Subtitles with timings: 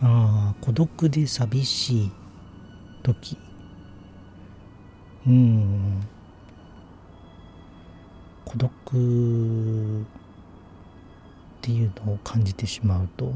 [0.00, 2.12] ああ孤独で寂しい
[3.02, 3.36] 時。
[5.26, 6.00] うん。
[8.44, 8.70] 孤独っ
[11.60, 13.32] ていうのを感じてしまうと。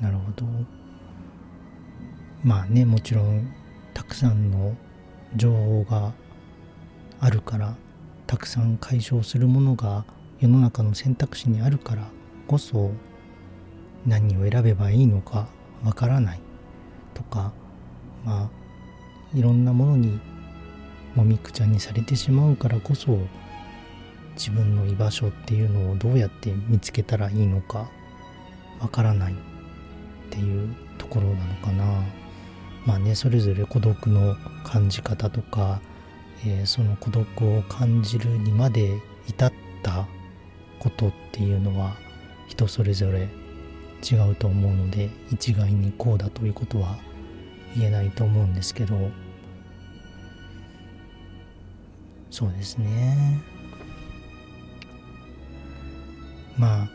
[0.00, 0.46] なるほど。
[2.42, 3.52] まあねもちろん
[3.94, 4.76] たくさんの
[5.36, 6.12] 情報が
[7.20, 7.76] あるから
[8.26, 10.04] たくさん解消するものが
[10.40, 12.08] 世の中の選択肢にあるから
[12.48, 12.90] こそ
[14.06, 15.48] 何を選べばいいのか
[15.84, 16.40] わからない
[17.14, 17.52] とか
[18.24, 18.50] まあ
[19.34, 20.20] いろんなものに
[21.14, 23.18] もみくちゃにされてしまうからこそ
[24.34, 27.90] 自分の居場所っていうのをどうやって見つけたらいいのか
[28.80, 29.36] わからないっ
[30.30, 31.84] ていうところなのかな。
[32.86, 35.80] まあねそれぞれ孤独の感じ方とか、
[36.44, 40.08] えー、その孤独を感じるにまで至った
[40.80, 41.94] ことっていうのは
[42.48, 43.28] 人それぞれ
[44.02, 46.96] 違うと思うので一概にこうだということは
[47.76, 49.10] 言えないと思うんですけど。
[52.30, 53.40] そうですね。
[56.58, 56.88] まあ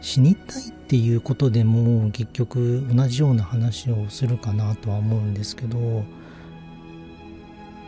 [0.00, 6.04] 死にたいっていうことでも結局同じような話をするかなとは思うんですけど。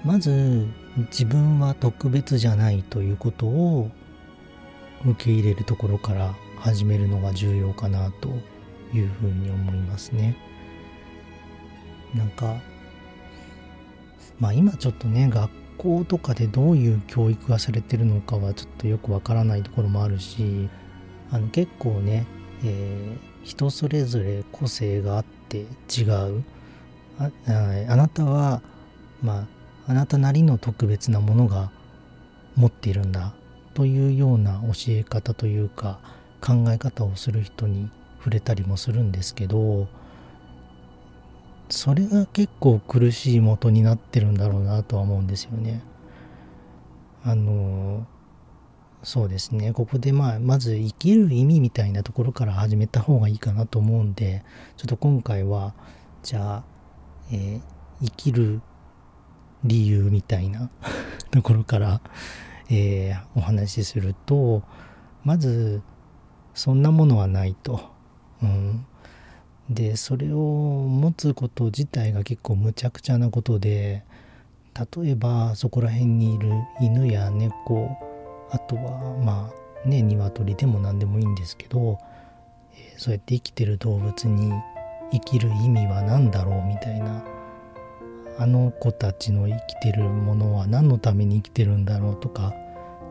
[0.07, 0.69] まず
[1.11, 3.91] 自分は特別じゃないということを
[5.05, 8.29] 受け入れるところから始めるのが重要かなと
[8.95, 10.37] いうふうに思いますね。
[12.15, 12.57] なんか
[14.39, 20.69] まあ今ちょっとね学校とかでどういう教育がされてるのかはちょっとよくわからないところもあるし
[21.31, 22.27] あの結構ね、
[22.65, 26.45] えー、人それぞれ個性があって違う
[27.19, 28.63] ああなたは
[29.23, 29.47] まあ
[29.89, 31.71] あなたなりの特別なものが
[32.57, 33.35] 持っているんだ
[33.75, 36.01] というような教え方というか
[36.41, 37.91] 考え方をする人に
[38.27, 39.87] 触れたりもするんですけど
[41.69, 45.81] それが結構苦しい元になってるんだろうなとは思うんですよね。
[47.23, 48.05] あの
[49.05, 54.45] そうですねここでまあまず生きる意味みたいなところから始めた方がいいかなと思うんで
[54.77, 55.75] ちょっと今回は
[56.25, 56.65] じゃあ、
[57.31, 57.61] えー、
[58.05, 58.61] 生きる
[59.63, 60.69] 理由みたいな
[61.31, 62.01] ところから、
[62.71, 64.65] えー、お話しすると
[65.23, 65.83] まず
[66.55, 67.96] そんなものはないと。
[68.43, 68.87] うん、
[69.71, 74.05] でそれを持つこと自体が結構むちゃくちゃなことで
[74.95, 77.97] 例えばそこら辺にいる犬や猫
[78.51, 79.51] あとはま
[79.85, 81.99] あね鶏でも何でもいいんですけど、
[82.75, 84.53] えー、そうやって生きてる動物に
[85.13, 87.25] 生きる意味は何だろうみたいな。
[88.39, 92.53] あの子たちの生きてるものは何のために生きてるんだろうとか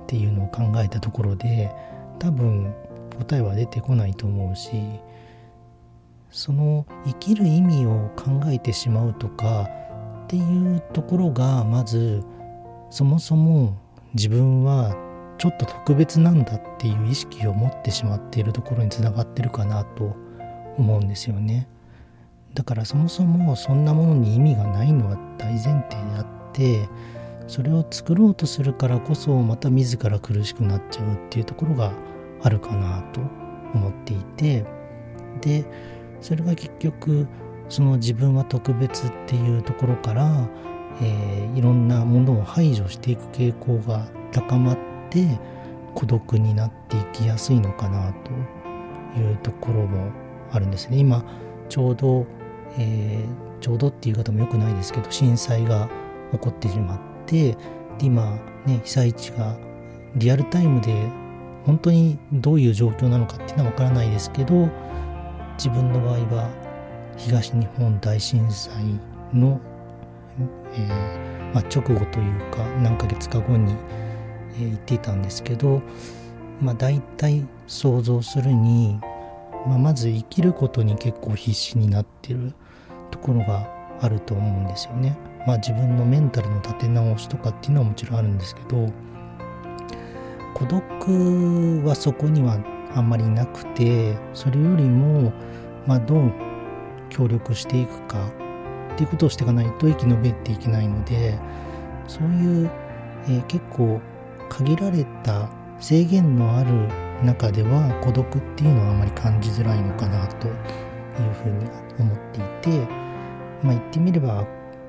[0.04, 1.72] っていうのを考えたところで
[2.20, 2.74] 多分
[3.18, 4.72] 答えは出てこないと思うし
[6.36, 9.70] その生きる意味を考えてしまうとか
[10.26, 12.24] っていうところがまず
[12.90, 13.78] そもそも
[14.16, 14.94] 自分は
[15.38, 20.14] ちょっと特別なんだっていう意識を持ってしまっているところにつながってるかなと
[20.78, 21.70] 思うんですよね。
[22.54, 26.90] だからそもそもそんなものに意味がないのは大前提であって
[27.48, 31.94] それを作ろうとするからこそまた自ら苦しくなっちゃうっていうところが
[32.42, 33.22] あるかなと
[33.74, 34.66] 思っていて
[35.40, 35.66] で
[36.26, 37.28] それが結局
[37.70, 40.50] その自分は特別っていうところから、
[41.00, 44.78] えー、いろんなものを排除していく傾向が高まっ
[45.12, 45.24] て
[45.94, 50.12] 孤独になっていきやすいのかなというところも
[50.52, 50.98] あるんですね。
[50.98, 51.24] 今
[51.70, 52.26] ちょうど、
[52.80, 55.88] えー、ちょうどっていう方もよくないですけど震災が
[56.32, 57.58] 起こってしまってで
[58.02, 59.56] 今ね被災地が
[60.16, 60.92] リアルタイムで
[61.68, 64.70] 本当にどういう状況なのかっていうのは分からないですけど
[65.58, 66.50] 自分の場合は
[67.18, 68.72] 東日本大震災
[69.34, 69.60] の、
[70.74, 73.76] えー、まあ、直後というか何ヶ月か後に
[74.56, 75.82] えー、言っていたんですけど、
[76.62, 79.00] まあ、大体想像するに、
[79.68, 82.54] まあ、まず生きることに結構必死になってる
[83.12, 83.68] ところが
[84.02, 85.18] あると思うんですよね。
[85.46, 88.92] まあ、自分のメンタルの立て直しとかっていうのはもちろんあるんですけど
[90.56, 92.58] 孤独はそこには
[92.96, 95.32] あんまりなくてそれよりも、
[95.86, 96.32] まあ、どう
[97.10, 98.26] 協力していくか
[98.94, 101.38] っていうことをしていかないと生き延びていけないので
[102.08, 102.72] そういう、
[103.26, 104.02] えー、結構
[104.50, 105.50] 限られた
[105.80, 106.72] 制限のある
[107.24, 110.54] 中では孤独っていうのはあまり感じづらいのかなという
[111.44, 111.70] ふうに
[112.00, 112.88] 思っていて
[113.62, 114.46] まあ言ってみれば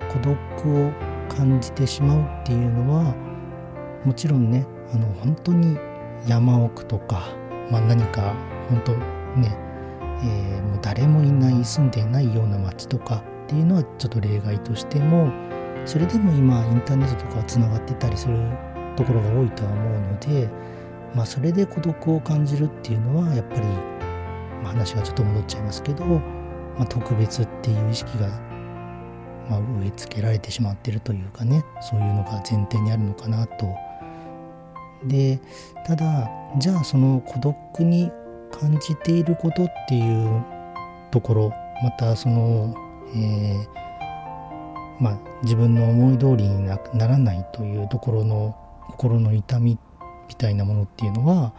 [0.08, 0.93] 孤独を
[1.29, 3.14] 感じてしまうっていうのは
[4.05, 5.76] もちろんねあの本当に
[6.26, 7.29] 山奥とか、
[7.71, 8.35] まあ、何か
[8.69, 8.93] 本当
[9.41, 9.67] ね
[10.23, 15.31] えー、もう誰もいない住んでいないような街とかっていうのはちょっと例外としても
[15.85, 18.37] それでも今インターネットとかつながってたりする
[18.97, 20.49] ところが多いとは思うので、
[21.15, 23.61] まあ、それで孤独を感じるっていうのはやっぱり、
[24.63, 26.23] まあ、話がちょっと戻っちゃいますけど、ま
[26.81, 28.29] あ、特別っていう意識が、
[29.51, 33.86] まあ、植え付けられてしまってるというかねそういうのが前提にあるのかなと。
[35.08, 35.41] で
[35.87, 38.11] ただじゃあその孤独に
[38.50, 40.44] 感じていることっていう
[41.11, 42.75] ところまたその、
[43.14, 48.56] えー、まあ、自分の思い通りにならないというところの
[48.88, 49.79] 心の痛み
[50.29, 51.53] みたいなものっていうのは、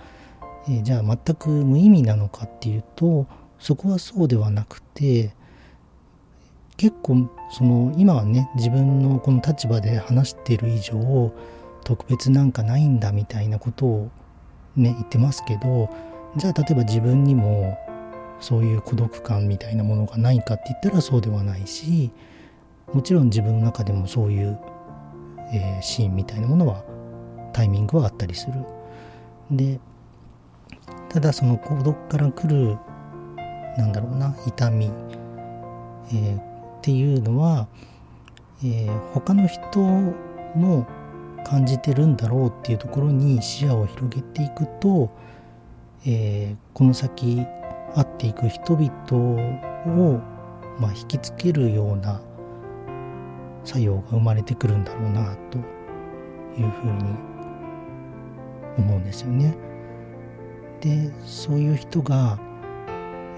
[0.68, 3.28] えー、じゃあ全く無意味なのかっていうと
[3.60, 5.32] そこはそうではなくて
[6.78, 11.32] 結構その今はね自分のこの立場で話している以上
[11.88, 14.12] 特別なんかないんだみたいなことを
[14.76, 15.90] ね言ってますけど
[16.36, 17.78] じゃあ例えば自分にも
[18.42, 22.12] そういう孤独感みたいなものがないかって言ったらそうではないし
[22.92, 24.60] もちろん自分の中でもそういう、
[25.54, 26.84] えー、シーンみたいなものは
[27.54, 28.66] タイミングはあったりする。
[29.50, 29.80] で
[31.08, 32.78] ただその孤独から来る
[33.78, 34.92] なんだろうな痛み、
[36.12, 36.42] えー、っ
[36.82, 37.70] ていうのは、
[38.62, 40.86] えー、他の人も
[41.48, 45.10] 感じてるんだろうっていうところに視野を広げていくと、
[46.06, 47.38] えー、この先
[47.96, 49.42] 会っていく人々
[49.86, 50.22] を、
[50.78, 52.22] まあ、引きつけるような
[53.64, 57.16] 作用が生まれてくるんだろうなというふうに
[58.78, 59.56] 思うんですよね。
[60.82, 62.38] でそういう人が、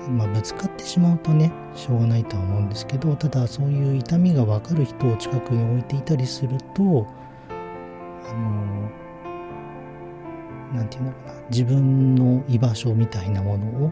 [0.10, 7.08] まあ、ぶつかってしまうとねしょうがないとは思うんですけどただそういう痛みが分かる人を近くに置いていたりすると
[8.28, 8.90] あの
[10.74, 11.42] 何て言うんだろうな。
[11.50, 13.92] 自分の居場所みたいなものを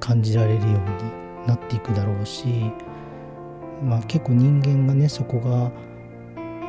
[0.00, 2.70] 感じられるようになっていくだろうし
[3.82, 5.70] まあ結構人間がねそこが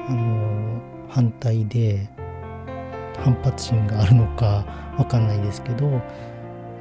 [0.09, 2.09] あの反対で
[3.17, 4.65] 反発心があるのか
[4.97, 6.01] わかんないですけど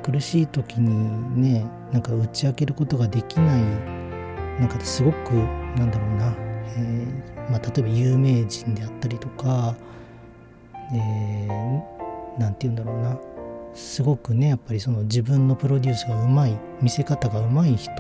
[0.03, 3.63] 苦しい時にねなんか打ち明けることができない
[4.61, 5.33] なんかすごく
[5.77, 6.35] なんだろうな、
[6.77, 9.77] えー、まあ、例えば有名人であったりとか
[10.91, 13.19] 何、えー、て言うんだろうな。
[13.77, 17.97] すごくねやっぱりその自分のプロデュースがうまい見せ方がうまい人っ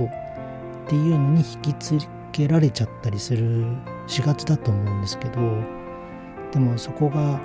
[0.89, 1.99] ていうのに引きつ
[2.33, 3.67] けられちゃったりする
[4.07, 5.41] しがちだと思うんですけど
[6.51, 7.39] でもそこが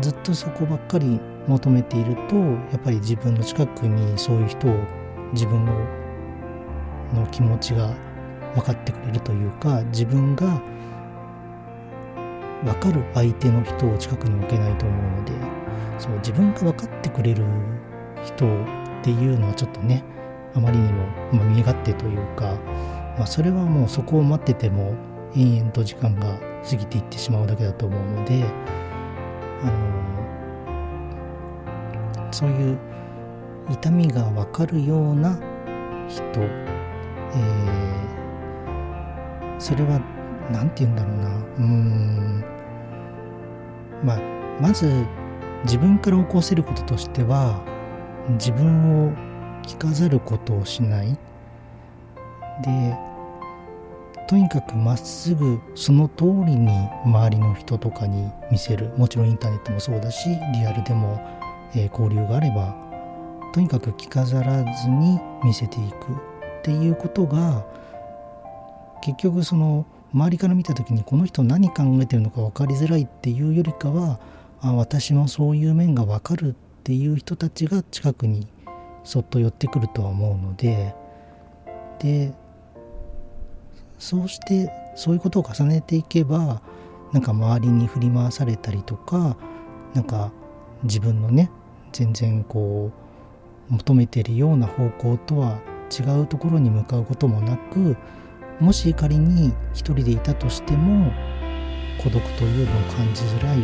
[0.00, 4.76] ずっとそこばっかり求めているとやっぱり自分の近くにそういう人を
[5.32, 7.94] 自分の気持ちが
[8.54, 10.60] 分かってくれるというか自分が
[12.64, 15.32] 分かる相手の人を近くに置けないと思うので
[15.98, 17.44] そう自分が分かってくれる
[18.24, 18.48] 人っ
[19.02, 20.04] ていうのはちょっとね
[20.54, 22.58] あまりにも、まあ、見え勝手というか、
[23.18, 24.94] まあ、それはもうそこを待ってても
[25.34, 26.38] 延々と時間が
[26.68, 28.44] 過ぎていってしまうだけだと思うので
[29.62, 29.96] あの
[32.32, 32.78] そういう
[33.70, 35.38] 痛みが分かるような
[36.08, 38.05] 人、えー、
[39.58, 40.00] それは
[40.50, 41.28] 何て言うんだろうな。
[41.58, 42.44] うん。
[44.04, 44.20] まあ
[44.60, 45.04] まず
[45.64, 47.62] 自分から起こせることとしては
[48.30, 49.12] 自分を
[49.62, 51.18] 着飾ることをしない。
[52.62, 52.96] で
[54.28, 56.68] とにかくまっすぐその通りに
[57.04, 58.92] 周りの人とかに見せる。
[58.96, 61.20] もちろんインターネットもそうだしリアルでも、
[61.74, 62.74] えー、交流があれば
[63.52, 66.16] とにかく着飾らずに見せていくっ
[66.62, 67.64] ていうことが
[69.06, 74.18] 結局その周りから見た時にこの人何考えてるのか分かりづらいっていうよりかは
[74.60, 78.48] あ私もそういう面が分かるっていう人たちが近くに
[79.04, 80.94] そっと寄ってくるとは思うので。
[82.00, 82.34] で
[83.98, 86.60] そうしてそういうことを重ねていけば
[87.12, 89.38] なんか周りに振り回されたりとか
[89.94, 90.30] なんか
[90.82, 91.50] 自分のね
[91.92, 92.92] 全然こ
[93.70, 95.58] う求めてるような方向とは
[95.90, 97.96] 違うところに向かうこともなく
[98.60, 101.12] もし仮に一人でいたとしても
[102.02, 103.58] 孤独というのを感じづらい、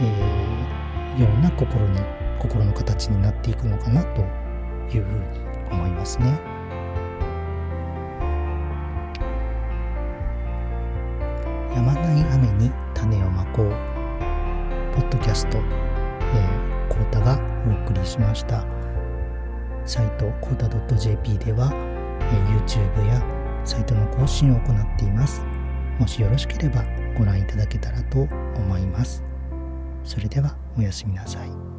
[0.00, 2.00] えー、ような心に
[2.38, 4.22] 心の形になっていくのかなと
[4.92, 5.24] いうふうに
[5.70, 6.60] 思いますね。
[11.80, 13.70] 止まない雨に種をまこう
[14.94, 18.66] ポッドキャスト、えー、コータがお送りしました
[19.86, 23.09] サイトコータ .jp では、えー、YouTube や
[23.70, 25.44] サイトの更新を行っています。
[26.00, 26.82] もしよろしければ
[27.16, 28.22] ご覧いただけたらと
[28.56, 29.22] 思います。
[30.02, 31.69] それではおやすみなさい。